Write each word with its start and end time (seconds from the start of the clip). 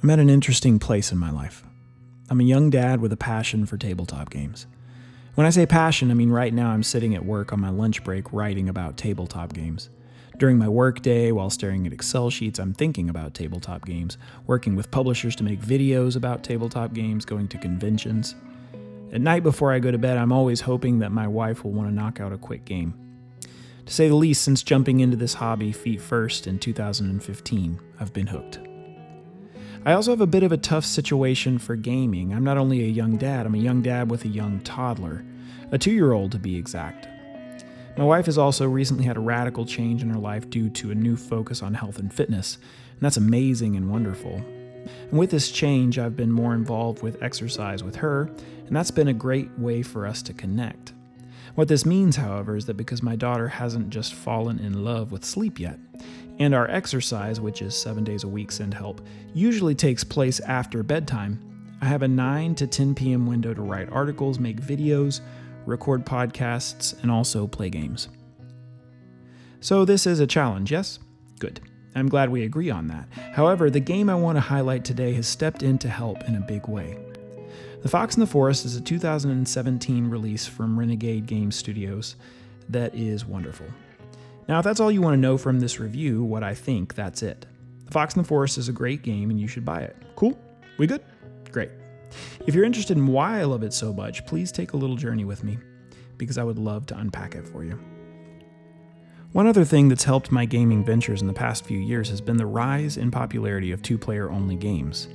I'm 0.00 0.10
at 0.10 0.20
an 0.20 0.30
interesting 0.30 0.78
place 0.78 1.10
in 1.10 1.18
my 1.18 1.32
life. 1.32 1.64
I'm 2.30 2.40
a 2.40 2.44
young 2.44 2.70
dad 2.70 3.00
with 3.00 3.12
a 3.12 3.16
passion 3.16 3.66
for 3.66 3.76
tabletop 3.76 4.30
games. 4.30 4.68
When 5.34 5.44
I 5.44 5.50
say 5.50 5.66
passion, 5.66 6.12
I 6.12 6.14
mean 6.14 6.30
right 6.30 6.54
now 6.54 6.70
I'm 6.70 6.84
sitting 6.84 7.16
at 7.16 7.24
work 7.24 7.52
on 7.52 7.60
my 7.60 7.70
lunch 7.70 8.04
break 8.04 8.32
writing 8.32 8.68
about 8.68 8.96
tabletop 8.96 9.54
games. 9.54 9.90
During 10.36 10.56
my 10.56 10.68
workday, 10.68 11.32
while 11.32 11.50
staring 11.50 11.84
at 11.84 11.92
Excel 11.92 12.30
sheets, 12.30 12.60
I'm 12.60 12.74
thinking 12.74 13.10
about 13.10 13.34
tabletop 13.34 13.86
games, 13.86 14.18
working 14.46 14.76
with 14.76 14.92
publishers 14.92 15.34
to 15.34 15.42
make 15.42 15.60
videos 15.60 16.14
about 16.14 16.44
tabletop 16.44 16.92
games, 16.92 17.24
going 17.24 17.48
to 17.48 17.58
conventions. 17.58 18.36
At 19.12 19.20
night 19.20 19.42
before 19.42 19.72
I 19.72 19.80
go 19.80 19.90
to 19.90 19.98
bed, 19.98 20.16
I'm 20.16 20.32
always 20.32 20.60
hoping 20.60 21.00
that 21.00 21.10
my 21.10 21.26
wife 21.26 21.64
will 21.64 21.72
want 21.72 21.88
to 21.88 21.94
knock 21.94 22.20
out 22.20 22.32
a 22.32 22.38
quick 22.38 22.64
game. 22.64 22.94
To 23.84 23.92
say 23.92 24.06
the 24.06 24.14
least, 24.14 24.42
since 24.42 24.62
jumping 24.62 25.00
into 25.00 25.16
this 25.16 25.34
hobby 25.34 25.72
feet 25.72 26.00
first 26.00 26.46
in 26.46 26.60
2015, 26.60 27.80
I've 27.98 28.12
been 28.12 28.28
hooked. 28.28 28.60
I 29.84 29.92
also 29.92 30.10
have 30.10 30.20
a 30.20 30.26
bit 30.26 30.42
of 30.42 30.52
a 30.52 30.56
tough 30.56 30.84
situation 30.84 31.58
for 31.58 31.76
gaming. 31.76 32.34
I'm 32.34 32.44
not 32.44 32.58
only 32.58 32.82
a 32.82 32.88
young 32.88 33.16
dad, 33.16 33.46
I'm 33.46 33.54
a 33.54 33.58
young 33.58 33.80
dad 33.80 34.10
with 34.10 34.24
a 34.24 34.28
young 34.28 34.60
toddler, 34.60 35.24
a 35.70 35.78
two 35.78 35.92
year 35.92 36.12
old 36.12 36.32
to 36.32 36.38
be 36.38 36.56
exact. 36.56 37.08
My 37.96 38.04
wife 38.04 38.26
has 38.26 38.38
also 38.38 38.68
recently 38.68 39.04
had 39.04 39.16
a 39.16 39.20
radical 39.20 39.64
change 39.64 40.02
in 40.02 40.10
her 40.10 40.18
life 40.18 40.50
due 40.50 40.68
to 40.70 40.90
a 40.90 40.94
new 40.94 41.16
focus 41.16 41.62
on 41.62 41.74
health 41.74 41.98
and 41.98 42.12
fitness, 42.12 42.56
and 42.92 43.00
that's 43.00 43.16
amazing 43.16 43.76
and 43.76 43.90
wonderful. 43.90 44.34
And 45.10 45.18
with 45.18 45.30
this 45.30 45.50
change, 45.50 45.98
I've 45.98 46.16
been 46.16 46.32
more 46.32 46.54
involved 46.54 47.02
with 47.02 47.22
exercise 47.22 47.82
with 47.82 47.96
her, 47.96 48.30
and 48.66 48.76
that's 48.76 48.90
been 48.90 49.08
a 49.08 49.14
great 49.14 49.50
way 49.58 49.82
for 49.82 50.06
us 50.06 50.22
to 50.22 50.32
connect. 50.32 50.92
What 51.54 51.68
this 51.68 51.86
means, 51.86 52.16
however, 52.16 52.56
is 52.56 52.66
that 52.66 52.76
because 52.76 53.02
my 53.02 53.16
daughter 53.16 53.48
hasn't 53.48 53.90
just 53.90 54.14
fallen 54.14 54.58
in 54.58 54.84
love 54.84 55.12
with 55.12 55.24
sleep 55.24 55.58
yet, 55.58 55.78
and 56.38 56.54
our 56.54 56.70
exercise, 56.70 57.40
which 57.40 57.62
is 57.62 57.76
seven 57.76 58.04
days 58.04 58.24
a 58.24 58.28
week, 58.28 58.52
send 58.52 58.74
help, 58.74 59.00
usually 59.34 59.74
takes 59.74 60.04
place 60.04 60.40
after 60.40 60.82
bedtime, 60.82 61.40
I 61.80 61.86
have 61.86 62.02
a 62.02 62.08
9 62.08 62.54
to 62.56 62.66
10 62.66 62.94
p.m. 62.94 63.26
window 63.26 63.54
to 63.54 63.62
write 63.62 63.90
articles, 63.90 64.38
make 64.38 64.60
videos, 64.60 65.20
record 65.64 66.04
podcasts, 66.04 67.00
and 67.02 67.10
also 67.10 67.46
play 67.46 67.70
games. 67.70 68.08
So, 69.60 69.84
this 69.84 70.06
is 70.06 70.20
a 70.20 70.26
challenge, 70.26 70.72
yes? 70.72 70.98
Good. 71.38 71.60
I'm 71.94 72.08
glad 72.08 72.30
we 72.30 72.44
agree 72.44 72.70
on 72.70 72.86
that. 72.88 73.08
However, 73.32 73.70
the 73.70 73.80
game 73.80 74.08
I 74.08 74.14
want 74.14 74.36
to 74.36 74.40
highlight 74.40 74.84
today 74.84 75.14
has 75.14 75.26
stepped 75.26 75.62
in 75.62 75.78
to 75.78 75.88
help 75.88 76.22
in 76.28 76.36
a 76.36 76.40
big 76.40 76.68
way. 76.68 76.96
The 77.82 77.88
Fox 77.88 78.16
in 78.16 78.20
the 78.20 78.26
Forest 78.26 78.64
is 78.64 78.76
a 78.76 78.80
2017 78.80 80.08
release 80.08 80.46
from 80.46 80.78
Renegade 80.78 81.26
Game 81.26 81.50
Studios 81.50 82.16
that 82.68 82.94
is 82.94 83.24
wonderful. 83.24 83.66
Now, 84.48 84.58
if 84.58 84.64
that's 84.64 84.80
all 84.80 84.90
you 84.90 85.02
want 85.02 85.14
to 85.14 85.20
know 85.20 85.38
from 85.38 85.60
this 85.60 85.78
review, 85.78 86.24
what 86.24 86.42
I 86.42 86.54
think, 86.54 86.94
that's 86.94 87.22
it. 87.22 87.46
The 87.86 87.92
Fox 87.92 88.16
in 88.16 88.22
the 88.22 88.28
Forest 88.28 88.58
is 88.58 88.68
a 88.68 88.72
great 88.72 89.02
game 89.02 89.30
and 89.30 89.40
you 89.40 89.46
should 89.46 89.64
buy 89.64 89.80
it. 89.80 89.96
Cool? 90.16 90.38
We 90.78 90.86
good? 90.86 91.02
Great. 91.52 91.70
If 92.46 92.54
you're 92.54 92.64
interested 92.64 92.96
in 92.96 93.06
why 93.06 93.40
I 93.40 93.44
love 93.44 93.62
it 93.62 93.72
so 93.72 93.92
much, 93.92 94.26
please 94.26 94.50
take 94.50 94.72
a 94.72 94.76
little 94.76 94.96
journey 94.96 95.24
with 95.24 95.44
me 95.44 95.58
because 96.16 96.38
I 96.38 96.44
would 96.44 96.58
love 96.58 96.86
to 96.86 96.98
unpack 96.98 97.34
it 97.34 97.46
for 97.46 97.64
you. 97.64 97.78
One 99.32 99.46
other 99.46 99.64
thing 99.64 99.88
that's 99.88 100.04
helped 100.04 100.32
my 100.32 100.46
gaming 100.46 100.82
ventures 100.82 101.20
in 101.20 101.26
the 101.26 101.34
past 101.34 101.64
few 101.64 101.78
years 101.78 102.08
has 102.08 102.22
been 102.22 102.38
the 102.38 102.46
rise 102.46 102.96
in 102.96 103.10
popularity 103.10 103.72
of 103.72 103.82
two 103.82 103.98
player 103.98 104.30
only 104.30 104.56
games. 104.56 105.08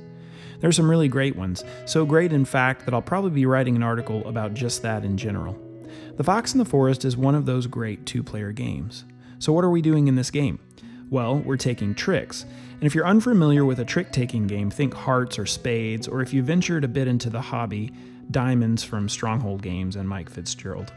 There 0.60 0.68
are 0.68 0.72
some 0.72 0.90
really 0.90 1.08
great 1.08 1.36
ones, 1.36 1.64
so 1.84 2.04
great 2.04 2.32
in 2.32 2.44
fact 2.44 2.84
that 2.84 2.94
I'll 2.94 3.02
probably 3.02 3.30
be 3.30 3.46
writing 3.46 3.76
an 3.76 3.82
article 3.82 4.26
about 4.26 4.54
just 4.54 4.82
that 4.82 5.04
in 5.04 5.16
general. 5.16 5.58
The 6.16 6.24
Fox 6.24 6.52
in 6.52 6.58
the 6.58 6.64
Forest 6.64 7.04
is 7.04 7.16
one 7.16 7.34
of 7.34 7.46
those 7.46 7.66
great 7.66 8.06
two 8.06 8.22
player 8.22 8.52
games. 8.52 9.04
So, 9.38 9.52
what 9.52 9.64
are 9.64 9.70
we 9.70 9.82
doing 9.82 10.08
in 10.08 10.14
this 10.14 10.30
game? 10.30 10.58
Well, 11.10 11.38
we're 11.38 11.56
taking 11.56 11.94
tricks. 11.94 12.44
And 12.72 12.84
if 12.84 12.94
you're 12.94 13.06
unfamiliar 13.06 13.64
with 13.64 13.78
a 13.78 13.84
trick 13.84 14.10
taking 14.10 14.46
game, 14.46 14.70
think 14.70 14.94
hearts 14.94 15.38
or 15.38 15.46
spades, 15.46 16.08
or 16.08 16.22
if 16.22 16.32
you 16.32 16.42
ventured 16.42 16.84
a 16.84 16.88
bit 16.88 17.08
into 17.08 17.30
the 17.30 17.40
hobby, 17.40 17.92
diamonds 18.30 18.82
from 18.82 19.08
Stronghold 19.08 19.62
Games 19.62 19.96
and 19.96 20.08
Mike 20.08 20.30
Fitzgerald. 20.30 20.92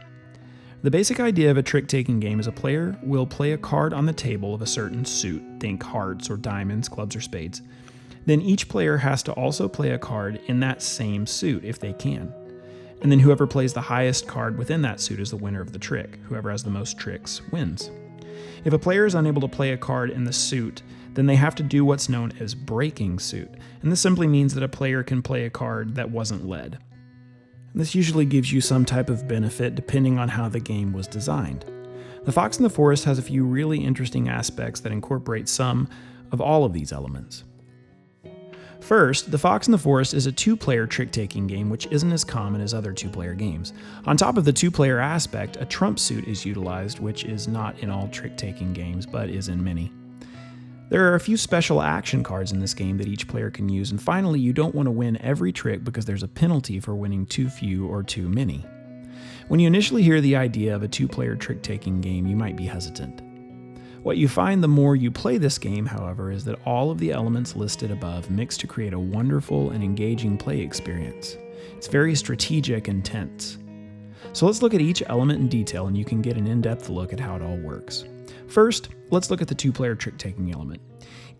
The 0.82 0.90
basic 0.90 1.18
idea 1.18 1.50
of 1.50 1.56
a 1.56 1.62
trick 1.62 1.88
taking 1.88 2.20
game 2.20 2.38
is 2.38 2.46
a 2.46 2.52
player 2.52 2.96
will 3.02 3.26
play 3.26 3.52
a 3.52 3.58
card 3.58 3.92
on 3.92 4.06
the 4.06 4.12
table 4.12 4.54
of 4.54 4.62
a 4.62 4.66
certain 4.66 5.04
suit, 5.04 5.42
think 5.58 5.82
hearts 5.82 6.30
or 6.30 6.36
diamonds, 6.36 6.88
clubs 6.88 7.16
or 7.16 7.20
spades. 7.20 7.62
Then 8.28 8.42
each 8.42 8.68
player 8.68 8.98
has 8.98 9.22
to 9.22 9.32
also 9.32 9.70
play 9.70 9.92
a 9.92 9.98
card 9.98 10.38
in 10.48 10.60
that 10.60 10.82
same 10.82 11.26
suit 11.26 11.64
if 11.64 11.78
they 11.78 11.94
can. 11.94 12.30
And 13.00 13.10
then 13.10 13.20
whoever 13.20 13.46
plays 13.46 13.72
the 13.72 13.80
highest 13.80 14.26
card 14.26 14.58
within 14.58 14.82
that 14.82 15.00
suit 15.00 15.18
is 15.18 15.30
the 15.30 15.38
winner 15.38 15.62
of 15.62 15.72
the 15.72 15.78
trick. 15.78 16.18
Whoever 16.24 16.50
has 16.50 16.62
the 16.62 16.68
most 16.68 16.98
tricks 16.98 17.40
wins. 17.50 17.90
If 18.66 18.74
a 18.74 18.78
player 18.78 19.06
is 19.06 19.14
unable 19.14 19.40
to 19.40 19.48
play 19.48 19.72
a 19.72 19.78
card 19.78 20.10
in 20.10 20.24
the 20.24 20.32
suit, 20.34 20.82
then 21.14 21.24
they 21.24 21.36
have 21.36 21.54
to 21.54 21.62
do 21.62 21.86
what's 21.86 22.10
known 22.10 22.34
as 22.38 22.54
breaking 22.54 23.18
suit. 23.18 23.48
And 23.80 23.90
this 23.90 24.00
simply 24.00 24.26
means 24.26 24.52
that 24.52 24.62
a 24.62 24.68
player 24.68 25.02
can 25.02 25.22
play 25.22 25.46
a 25.46 25.50
card 25.50 25.94
that 25.94 26.10
wasn't 26.10 26.46
led. 26.46 26.76
This 27.74 27.94
usually 27.94 28.26
gives 28.26 28.52
you 28.52 28.60
some 28.60 28.84
type 28.84 29.08
of 29.08 29.26
benefit 29.26 29.74
depending 29.74 30.18
on 30.18 30.28
how 30.28 30.50
the 30.50 30.60
game 30.60 30.92
was 30.92 31.06
designed. 31.06 31.64
The 32.24 32.32
Fox 32.32 32.58
in 32.58 32.62
the 32.62 32.68
Forest 32.68 33.06
has 33.06 33.18
a 33.18 33.22
few 33.22 33.46
really 33.46 33.78
interesting 33.78 34.28
aspects 34.28 34.80
that 34.80 34.92
incorporate 34.92 35.48
some 35.48 35.88
of 36.30 36.42
all 36.42 36.66
of 36.66 36.74
these 36.74 36.92
elements. 36.92 37.44
First, 38.80 39.30
The 39.30 39.38
Fox 39.38 39.66
in 39.66 39.72
the 39.72 39.78
Forest 39.78 40.14
is 40.14 40.26
a 40.26 40.32
two 40.32 40.56
player 40.56 40.86
trick 40.86 41.10
taking 41.10 41.46
game 41.46 41.68
which 41.68 41.86
isn't 41.90 42.12
as 42.12 42.24
common 42.24 42.60
as 42.60 42.72
other 42.72 42.92
two 42.92 43.08
player 43.08 43.34
games. 43.34 43.72
On 44.06 44.16
top 44.16 44.36
of 44.36 44.44
the 44.44 44.52
two 44.52 44.70
player 44.70 44.98
aspect, 44.98 45.56
a 45.60 45.66
trump 45.66 45.98
suit 45.98 46.26
is 46.26 46.46
utilized, 46.46 47.00
which 47.00 47.24
is 47.24 47.48
not 47.48 47.78
in 47.80 47.90
all 47.90 48.08
trick 48.08 48.36
taking 48.36 48.72
games 48.72 49.04
but 49.04 49.28
is 49.28 49.48
in 49.48 49.62
many. 49.62 49.92
There 50.90 51.10
are 51.10 51.16
a 51.16 51.20
few 51.20 51.36
special 51.36 51.82
action 51.82 52.22
cards 52.22 52.52
in 52.52 52.60
this 52.60 52.72
game 52.72 52.96
that 52.96 53.08
each 53.08 53.28
player 53.28 53.50
can 53.50 53.68
use, 53.68 53.90
and 53.90 54.00
finally, 54.00 54.40
you 54.40 54.54
don't 54.54 54.74
want 54.74 54.86
to 54.86 54.90
win 54.90 55.20
every 55.20 55.52
trick 55.52 55.84
because 55.84 56.06
there's 56.06 56.22
a 56.22 56.28
penalty 56.28 56.80
for 56.80 56.94
winning 56.94 57.26
too 57.26 57.50
few 57.50 57.86
or 57.86 58.02
too 58.02 58.26
many. 58.26 58.64
When 59.48 59.60
you 59.60 59.66
initially 59.66 60.02
hear 60.02 60.22
the 60.22 60.36
idea 60.36 60.74
of 60.74 60.82
a 60.82 60.88
two 60.88 61.06
player 61.06 61.36
trick 61.36 61.62
taking 61.62 62.00
game, 62.00 62.26
you 62.26 62.36
might 62.36 62.56
be 62.56 62.64
hesitant. 62.64 63.27
What 64.02 64.16
you 64.16 64.28
find 64.28 64.62
the 64.62 64.68
more 64.68 64.94
you 64.94 65.10
play 65.10 65.38
this 65.38 65.58
game, 65.58 65.84
however, 65.84 66.30
is 66.30 66.44
that 66.44 66.64
all 66.64 66.90
of 66.90 66.98
the 66.98 67.10
elements 67.10 67.56
listed 67.56 67.90
above 67.90 68.30
mix 68.30 68.56
to 68.58 68.66
create 68.68 68.92
a 68.92 68.98
wonderful 68.98 69.70
and 69.70 69.82
engaging 69.82 70.38
play 70.38 70.60
experience. 70.60 71.36
It's 71.76 71.88
very 71.88 72.14
strategic 72.14 72.86
and 72.86 73.04
tense. 73.04 73.58
So 74.32 74.46
let's 74.46 74.62
look 74.62 74.72
at 74.72 74.80
each 74.80 75.02
element 75.06 75.40
in 75.40 75.48
detail 75.48 75.88
and 75.88 75.96
you 75.96 76.04
can 76.04 76.22
get 76.22 76.36
an 76.36 76.46
in 76.46 76.60
depth 76.60 76.88
look 76.88 77.12
at 77.12 77.18
how 77.18 77.34
it 77.34 77.42
all 77.42 77.56
works. 77.56 78.04
First, 78.46 78.90
let's 79.10 79.30
look 79.30 79.42
at 79.42 79.48
the 79.48 79.54
two 79.54 79.72
player 79.72 79.96
trick 79.96 80.16
taking 80.16 80.52
element. 80.52 80.80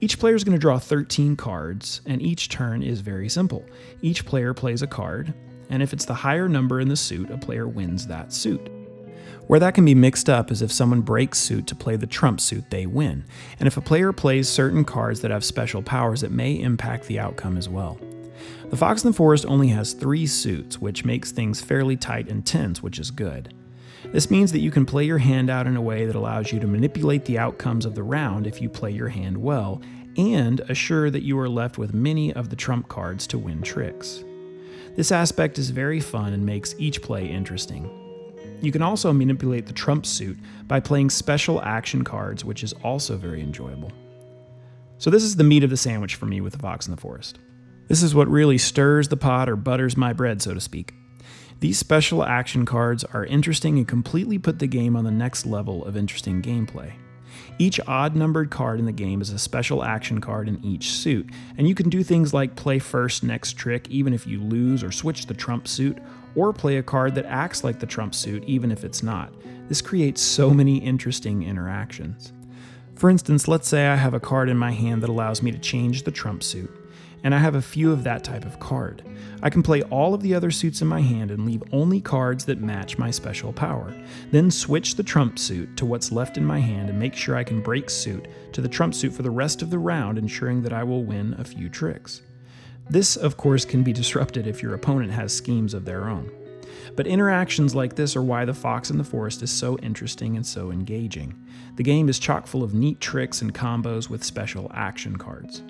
Each 0.00 0.19
player 0.19 0.34
is 0.34 0.44
going 0.44 0.56
to 0.56 0.60
draw 0.60 0.78
13 0.78 1.34
cards, 1.34 2.02
and 2.06 2.22
each 2.22 2.48
turn 2.48 2.84
is 2.84 3.00
very 3.00 3.28
simple. 3.28 3.64
Each 4.00 4.25
player 4.25 4.54
plays 4.54 4.82
a 4.82 4.86
card, 4.86 5.34
and 5.70 5.82
if 5.82 5.92
it's 5.92 6.04
the 6.04 6.14
higher 6.14 6.48
number 6.48 6.80
in 6.80 6.88
the 6.88 6.96
suit, 6.96 7.30
a 7.30 7.36
player 7.36 7.66
wins 7.66 8.06
that 8.06 8.32
suit. 8.32 8.70
Where 9.48 9.60
that 9.60 9.75
can 9.75 9.86
be 9.86 9.94
mixed 9.94 10.28
up 10.28 10.50
is 10.50 10.60
if 10.60 10.70
someone 10.70 11.00
breaks 11.00 11.38
suit 11.38 11.66
to 11.69 11.75
play 11.75 11.97
the 11.97 12.06
trump 12.06 12.38
suit, 12.38 12.69
they 12.69 12.84
win. 12.84 13.25
And 13.59 13.66
if 13.66 13.78
a 13.78 13.81
player 13.81 14.12
plays 14.12 14.47
certain 14.47 14.84
cards 14.84 15.22
that 15.22 15.31
have 15.31 15.42
special 15.42 15.82
powers, 15.82 16.22
it 16.22 16.31
may 16.31 16.53
impact 16.53 17.06
the 17.06 17.19
outcome 17.19 17.56
as 17.56 17.66
well. 17.66 17.98
The 18.69 18.76
Fox 18.76 19.03
in 19.03 19.10
the 19.10 19.16
Forest 19.16 19.47
only 19.47 19.69
has 19.69 19.94
three 19.94 20.26
suits, 20.26 20.78
which 20.78 21.06
makes 21.06 21.32
things 21.32 21.62
fairly 21.62 21.97
tight 21.97 22.28
and 22.28 22.44
tense, 22.44 22.82
which 22.82 22.98
is 22.98 23.10
good. 23.10 23.54
This 24.12 24.31
means 24.31 24.53
that 24.53 24.60
you 24.60 24.70
can 24.70 24.84
play 24.84 25.04
your 25.04 25.19
hand 25.19 25.48
out 25.48 25.66
in 25.66 25.76
a 25.76 25.82
way 25.82 26.04
that 26.04 26.14
allows 26.14 26.53
you 26.53 26.60
to 26.60 26.66
manipulate 26.66 27.25
the 27.25 27.38
outcomes 27.38 27.87
of 27.87 27.94
the 27.94 28.03
round 28.03 28.47
if 28.47 28.60
you 28.60 28.69
play 28.69 28.91
your 28.91 29.08
hand 29.08 29.38
well, 29.38 29.81
and 30.19 30.60
assure 30.69 31.10
that 31.10 31.25
you 31.25 31.38
are 31.38 31.48
left 31.48 31.78
with 31.78 31.94
many 31.94 32.34
of 32.34 32.50
the 32.50 32.56
trump 32.56 32.88
cards 32.88 33.26
to 33.28 33.38
win 33.38 33.62
tricks. 33.62 34.25
This 34.94 35.10
aspect 35.10 35.58
is 35.58 35.70
very 35.70 36.00
fun 36.00 36.34
and 36.34 36.44
makes 36.44 36.75
each 36.78 37.00
play 37.00 37.26
interesting. 37.26 38.07
You 38.60 38.72
can 38.72 38.82
also 38.82 39.12
manipulate 39.12 39.66
the 39.66 39.72
trump 39.72 40.04
suit 40.04 40.38
by 40.66 40.80
playing 40.80 41.10
special 41.10 41.62
action 41.62 42.02
cards, 42.02 42.44
which 42.44 42.64
is 42.64 42.72
also 42.84 43.16
very 43.16 43.41
enjoyable. 43.41 43.92
So, 44.99 45.10
this 45.10 45.22
is 45.22 45.37
the 45.37 45.44
meat 45.44 45.62
of 45.62 45.70
the 45.70 45.76
sandwich 45.76 46.16
for 46.16 46.26
me 46.26 46.40
with 46.40 46.55
the 46.55 46.58
Fox 46.58 46.87
in 46.87 46.94
the 46.94 47.00
Forest. 47.00 47.38
This 47.87 48.02
is 48.02 48.14
what 48.14 48.28
really 48.28 48.58
stirs 48.58 49.08
the 49.08 49.16
pot 49.16 49.49
or 49.49 49.56
butters 49.56 49.96
my 49.96 50.12
bread, 50.12 50.43
so 50.43 50.55
to 50.55 50.60
speak. 50.60 50.93
These 51.60 51.78
special 51.78 52.25
action 52.25 52.66
cards 52.66 53.05
are 53.05 53.25
interesting 53.25 53.78
and 53.78 53.88
completely 53.88 54.38
put 54.38 54.58
the 54.58 54.66
game 54.66 54.94
on 54.94 55.04
the 55.04 55.11
next 55.11 55.46
level 55.46 55.84
of 55.84 55.96
interesting 55.96 56.43
gameplay. 56.43 56.93
Each 57.58 57.81
odd 57.87 58.14
numbered 58.14 58.50
card 58.50 58.78
in 58.78 58.87
the 58.87 58.93
game 58.93 59.20
is 59.20 59.31
a 59.31 59.38
special 59.38 59.82
action 59.82 60.20
card 60.20 60.49
in 60.49 60.64
each 60.64 60.93
suit, 60.93 61.31
and 61.56 61.69
you 61.69 61.75
can 61.75 61.88
do 61.88 62.02
things 62.02 62.34
like 62.34 62.56
play 62.56 62.78
first 62.78 63.25
next 63.25 63.54
trick 63.54 63.88
even 63.88 64.12
if 64.12 64.26
you 64.26 64.40
lose 64.40 64.84
or 64.84 64.93
switch 64.93 65.26
the 65.26 65.34
trump 65.34 65.66
suit, 65.66 65.99
or 66.34 66.52
play 66.52 66.76
a 66.76 66.82
card 66.82 67.14
that 67.14 67.26
acts 67.26 67.64
like 67.64 67.78
the 67.78 67.86
trump 67.86 68.14
suit 68.14 68.44
even 68.44 68.70
if 68.70 68.84
it's 68.84 69.02
not. 69.02 69.32
This 69.69 69.80
creates 69.80 70.22
so 70.22 70.50
many 70.50 70.78
interesting 70.78 71.42
interactions. 71.42 72.32
For 72.94 73.10
instance, 73.10 73.46
let's 73.46 73.69
say 73.69 73.86
I 73.86 73.96
have 73.96 74.14
a 74.14 74.20
card 74.20 74.48
in 74.48 74.58
my 74.58 74.72
hand 74.72 75.02
that 75.02 75.10
allows 75.10 75.42
me 75.42 75.52
to 75.52 75.58
change 75.58 76.02
the 76.02 76.10
trump 76.10 76.42
suit, 76.42 76.70
and 77.22 77.34
I 77.34 77.38
have 77.38 77.54
a 77.54 77.62
few 77.62 77.92
of 77.92 78.02
that 78.04 78.25
type 78.25 78.44
of 78.44 78.58
card. 78.58 79.04
I 79.40 79.50
can 79.50 79.62
play 79.62 79.82
all 79.82 80.14
of 80.14 80.22
the 80.22 80.34
other 80.34 80.50
suits 80.50 80.82
in 80.82 80.88
my 80.88 81.00
hand 81.00 81.30
and 81.30 81.46
leave 81.46 81.62
only 81.70 82.00
cards 82.00 82.44
that 82.46 82.60
match 82.60 82.98
my 82.98 83.10
special 83.12 83.52
power. 83.52 83.94
Then 84.32 84.50
switch 84.50 84.96
the 84.96 85.04
trump 85.04 85.38
suit 85.38 85.76
to 85.76 85.86
what's 85.86 86.10
left 86.10 86.38
in 86.38 86.44
my 86.44 86.58
hand 86.58 86.90
and 86.90 86.98
make 86.98 87.14
sure 87.14 87.36
I 87.36 87.44
can 87.44 87.60
break 87.60 87.88
suit 87.88 88.26
to 88.52 88.60
the 88.60 88.69
trump 88.69 88.94
suit 88.94 89.12
for 89.12 89.22
the 89.22 89.30
rest 89.30 89.62
of 89.62 89.70
the 89.70 89.78
round, 89.78 90.19
ensuring 90.19 90.62
that 90.62 90.72
I 90.72 90.82
will 90.82 91.04
win 91.04 91.36
a 91.38 91.44
few 91.44 91.69
tricks. 91.69 92.22
This, 92.90 93.17
of 93.17 93.37
course, 93.37 93.64
can 93.64 93.82
be 93.82 93.93
disrupted 93.93 94.46
if 94.46 94.62
your 94.62 94.75
opponent 94.75 95.12
has 95.12 95.35
schemes 95.35 95.75
of 95.75 95.85
their 95.85 96.08
own. 96.08 96.31
But 96.96 97.06
interactions 97.06 97.75
like 97.75 97.94
this 97.94 98.17
are 98.17 98.23
why 98.23 98.44
The 98.44 98.55
Fox 98.55 98.90
in 98.90 98.99
the 98.99 99.05
Forest 99.05 99.43
is 99.43 99.50
so 99.50 99.79
interesting 99.79 100.37
and 100.37 100.46
so 100.46 100.70
engaging. 100.70 101.35
The 101.76 101.82
game 101.82 102.08
is 102.08 102.19
chock 102.19 102.46
full 102.46 102.64
of 102.64 102.75
neat 102.75 103.00
tricks 103.00 103.43
and 103.43 103.55
combos 103.55 104.08
with 104.08 104.25
special 104.25 104.70
action 104.75 105.17
cards. 105.17 105.62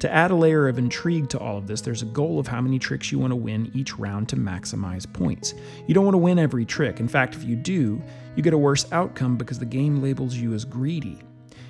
To 0.00 0.12
add 0.12 0.30
a 0.30 0.34
layer 0.34 0.68
of 0.68 0.78
intrigue 0.78 1.28
to 1.30 1.38
all 1.38 1.56
of 1.56 1.66
this, 1.66 1.80
there's 1.80 2.02
a 2.02 2.06
goal 2.06 2.38
of 2.38 2.46
how 2.46 2.60
many 2.60 2.78
tricks 2.78 3.12
you 3.12 3.18
want 3.18 3.30
to 3.30 3.36
win 3.36 3.70
each 3.74 3.98
round 3.98 4.28
to 4.30 4.36
maximize 4.36 5.10
points. 5.10 5.54
You 5.86 5.94
don't 5.94 6.04
want 6.04 6.14
to 6.14 6.18
win 6.18 6.38
every 6.38 6.64
trick. 6.64 7.00
In 7.00 7.08
fact, 7.08 7.34
if 7.34 7.44
you 7.44 7.56
do, 7.56 8.02
you 8.34 8.42
get 8.42 8.52
a 8.54 8.58
worse 8.58 8.90
outcome 8.92 9.36
because 9.36 9.58
the 9.58 9.66
game 9.66 10.02
labels 10.02 10.34
you 10.34 10.52
as 10.52 10.64
greedy. 10.64 11.18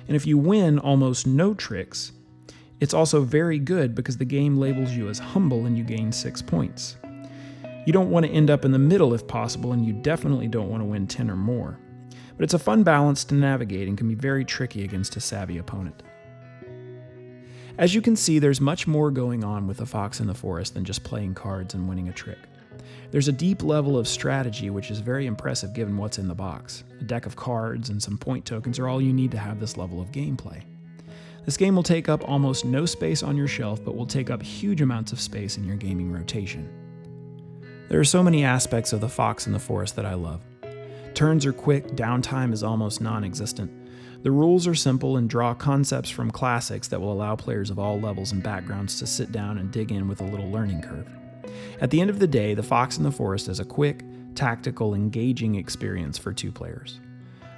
And 0.07 0.15
if 0.15 0.25
you 0.25 0.37
win 0.37 0.79
almost 0.79 1.27
no 1.27 1.53
tricks, 1.53 2.11
it's 2.79 2.93
also 2.93 3.21
very 3.21 3.59
good 3.59 3.95
because 3.95 4.17
the 4.17 4.25
game 4.25 4.57
labels 4.57 4.91
you 4.91 5.09
as 5.09 5.19
humble 5.19 5.65
and 5.65 5.77
you 5.77 5.83
gain 5.83 6.11
6 6.11 6.41
points. 6.43 6.97
You 7.85 7.93
don't 7.93 8.11
want 8.11 8.25
to 8.25 8.31
end 8.31 8.49
up 8.49 8.65
in 8.65 8.71
the 8.71 8.79
middle 8.79 9.13
if 9.13 9.27
possible, 9.27 9.71
and 9.71 9.85
you 9.85 9.93
definitely 9.93 10.47
don't 10.47 10.69
want 10.69 10.81
to 10.81 10.85
win 10.85 11.07
10 11.07 11.29
or 11.29 11.37
more. 11.37 11.79
But 12.35 12.43
it's 12.43 12.53
a 12.53 12.59
fun 12.59 12.83
balance 12.83 13.23
to 13.25 13.35
navigate 13.35 13.87
and 13.87 13.97
can 13.97 14.07
be 14.07 14.15
very 14.15 14.45
tricky 14.45 14.83
against 14.83 15.15
a 15.15 15.21
savvy 15.21 15.57
opponent. 15.57 16.03
As 17.77 17.95
you 17.95 18.01
can 18.01 18.15
see, 18.15 18.39
there's 18.39 18.59
much 18.59 18.87
more 18.87 19.09
going 19.09 19.43
on 19.43 19.67
with 19.67 19.77
the 19.77 19.85
Fox 19.85 20.19
in 20.19 20.27
the 20.27 20.33
Forest 20.33 20.73
than 20.73 20.83
just 20.83 21.03
playing 21.03 21.33
cards 21.33 21.73
and 21.73 21.87
winning 21.87 22.09
a 22.09 22.13
trick. 22.13 22.39
There's 23.09 23.27
a 23.27 23.31
deep 23.31 23.63
level 23.63 23.97
of 23.97 24.07
strategy 24.07 24.69
which 24.69 24.91
is 24.91 24.99
very 24.99 25.25
impressive 25.25 25.73
given 25.73 25.97
what's 25.97 26.17
in 26.17 26.27
the 26.27 26.35
box. 26.35 26.83
A 26.99 27.03
deck 27.05 27.25
of 27.25 27.35
cards 27.35 27.89
and 27.89 28.03
some 28.03 28.17
point 28.17 28.45
tokens 28.45 28.79
are 28.79 28.87
all 28.87 29.01
you 29.01 29.13
need 29.13 29.31
to 29.31 29.37
have 29.37 29.59
this 29.59 29.77
level 29.77 30.01
of 30.01 30.11
gameplay. 30.11 30.61
This 31.47 31.55
game 31.55 31.77
will 31.77 31.83
take 31.83 32.09
up 32.09 32.27
almost 32.27 32.65
no 32.65 32.85
space 32.85 33.23
on 33.23 33.37
your 33.37 33.47
shelf, 33.47 33.81
but 33.81 33.95
will 33.95 34.05
take 34.05 34.29
up 34.29 34.43
huge 34.43 34.81
amounts 34.81 35.13
of 35.13 35.21
space 35.21 35.55
in 35.55 35.63
your 35.63 35.77
gaming 35.77 36.11
rotation. 36.11 36.69
There 37.87 38.01
are 38.01 38.03
so 38.03 38.21
many 38.21 38.43
aspects 38.43 38.91
of 38.91 38.99
the 38.99 39.07
Fox 39.07 39.47
in 39.47 39.53
the 39.53 39.59
Forest 39.59 39.95
that 39.95 40.05
I 40.05 40.13
love. 40.13 40.41
Turns 41.13 41.45
are 41.45 41.53
quick, 41.53 41.87
downtime 41.95 42.51
is 42.51 42.63
almost 42.63 42.99
non 42.99 43.23
existent, 43.23 43.71
the 44.23 44.31
rules 44.31 44.67
are 44.67 44.75
simple 44.75 45.15
and 45.15 45.29
draw 45.29 45.53
concepts 45.53 46.09
from 46.09 46.31
classics 46.31 46.89
that 46.89 46.99
will 46.99 47.13
allow 47.13 47.37
players 47.37 47.69
of 47.69 47.79
all 47.79 47.97
levels 47.97 48.33
and 48.33 48.43
backgrounds 48.43 48.99
to 48.99 49.07
sit 49.07 49.31
down 49.31 49.57
and 49.57 49.71
dig 49.71 49.93
in 49.93 50.09
with 50.09 50.19
a 50.19 50.25
little 50.25 50.51
learning 50.51 50.81
curve. 50.81 51.07
At 51.79 51.91
the 51.91 52.01
end 52.01 52.09
of 52.09 52.19
the 52.19 52.27
day, 52.27 52.55
The 52.55 52.61
Fox 52.61 52.97
in 52.97 53.05
the 53.05 53.11
Forest 53.11 53.47
is 53.47 53.61
a 53.61 53.65
quick, 53.65 54.03
tactical, 54.35 54.93
engaging 54.93 55.55
experience 55.55 56.17
for 56.17 56.33
two 56.33 56.51
players. 56.51 56.99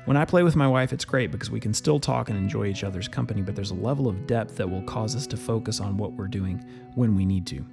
When 0.10 0.18
I 0.18 0.26
play 0.26 0.42
with 0.42 0.56
my 0.56 0.68
wife, 0.68 0.92
it's 0.92 1.06
great 1.06 1.30
because 1.30 1.52
we 1.52 1.60
can 1.60 1.72
still 1.72 2.00
talk 2.00 2.30
and 2.30 2.38
enjoy 2.40 2.66
each 2.66 2.84
other's 2.84 3.08
company, 3.08 3.44
but 3.44 3.56
there's 3.56 3.70
a 3.70 3.76
level 3.76 4.08
of 4.08 4.26
depth 4.26 4.56
that 4.56 4.68
will 4.68 4.82
cause 4.82 5.16
us 5.16 5.28
to 5.28 5.38
focus 5.38 5.80
on 5.80 5.98
what 5.98 6.14
we're 6.14 6.28
doing 6.28 6.58
when 6.96 7.14
we 7.14 7.28
need 7.28 7.46
to. 7.46 7.64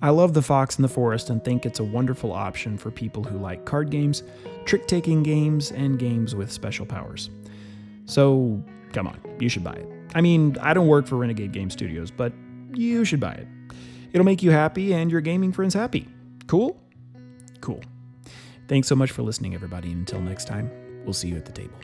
I 0.00 0.08
love 0.08 0.32
The 0.32 0.40
Fox 0.40 0.78
in 0.78 0.82
the 0.82 0.88
Forest 0.88 1.28
and 1.28 1.44
think 1.44 1.66
it's 1.66 1.78
a 1.78 1.84
wonderful 1.84 2.32
option 2.32 2.78
for 2.78 2.90
people 2.90 3.22
who 3.22 3.36
like 3.36 3.66
card 3.66 3.90
games, 3.90 4.22
trick 4.64 4.86
taking 4.86 5.22
games, 5.22 5.72
and 5.72 5.98
games 5.98 6.34
with 6.34 6.50
special 6.50 6.86
powers. 6.86 7.28
So, 8.06 8.64
come 8.94 9.06
on, 9.06 9.20
you 9.38 9.50
should 9.50 9.62
buy 9.62 9.74
it. 9.74 9.86
I 10.14 10.22
mean, 10.22 10.56
I 10.58 10.72
don't 10.72 10.88
work 10.88 11.06
for 11.06 11.16
Renegade 11.16 11.52
Game 11.52 11.68
Studios, 11.68 12.10
but 12.10 12.32
you 12.72 13.04
should 13.04 13.20
buy 13.20 13.34
it. 13.34 13.46
It'll 14.14 14.24
make 14.24 14.42
you 14.42 14.52
happy 14.52 14.94
and 14.94 15.10
your 15.10 15.20
gaming 15.20 15.52
friends 15.52 15.74
happy. 15.74 16.08
Cool? 16.46 16.80
Cool. 17.60 17.82
Thanks 18.68 18.88
so 18.88 18.96
much 18.96 19.10
for 19.10 19.20
listening, 19.20 19.54
everybody. 19.54 19.92
Until 19.92 20.22
next 20.22 20.46
time, 20.46 20.70
we'll 21.04 21.12
see 21.12 21.28
you 21.28 21.36
at 21.36 21.44
the 21.44 21.52
table. 21.52 21.78